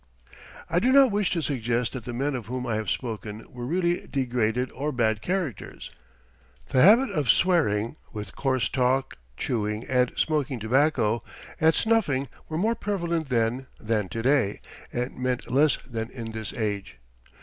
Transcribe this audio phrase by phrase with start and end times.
[0.67, 3.67] I do not wish to suggest that the men of whom I have spoken were
[3.67, 5.91] really degraded or bad characters.
[6.69, 11.21] The habit of swearing, with coarse talk, chewing and smoking tobacco,
[11.59, 14.59] and snuffing were more prevalent then than to day
[14.91, 16.97] and meant less than in this age.